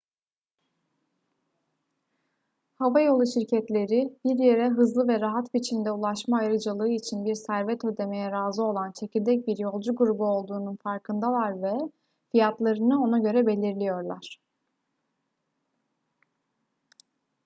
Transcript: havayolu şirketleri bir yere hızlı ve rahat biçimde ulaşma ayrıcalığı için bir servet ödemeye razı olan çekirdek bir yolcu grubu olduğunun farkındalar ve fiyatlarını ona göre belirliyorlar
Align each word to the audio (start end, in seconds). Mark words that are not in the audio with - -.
havayolu 2.79 3.27
şirketleri 3.27 4.13
bir 4.25 4.39
yere 4.43 4.69
hızlı 4.69 5.07
ve 5.07 5.19
rahat 5.19 5.53
biçimde 5.53 5.91
ulaşma 5.91 6.37
ayrıcalığı 6.37 6.87
için 6.89 7.25
bir 7.25 7.35
servet 7.35 7.85
ödemeye 7.85 8.31
razı 8.31 8.63
olan 8.63 8.91
çekirdek 8.91 9.47
bir 9.47 9.57
yolcu 9.57 9.95
grubu 9.95 10.25
olduğunun 10.25 10.75
farkındalar 10.75 11.61
ve 11.63 11.77
fiyatlarını 12.31 13.03
ona 13.03 13.19
göre 13.19 13.45
belirliyorlar 13.47 14.39